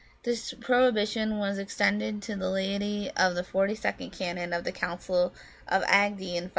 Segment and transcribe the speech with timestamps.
[0.23, 5.31] This prohibition was extended to the laity by the forty second canon of the Council
[5.67, 6.49] of Agde, in 506.